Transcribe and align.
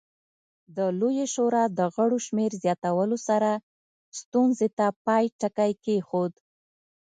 د 0.77 0.77
لویې 0.99 1.25
شورا 1.33 1.63
د 1.79 1.79
غړو 1.95 2.17
شمېر 2.27 2.51
زیاتولو 2.63 3.17
سره 3.27 3.51
ستونزې 4.19 4.67
ته 4.77 4.85
پای 5.05 5.25
ټکی 5.39 5.71
کېښود 5.83 6.33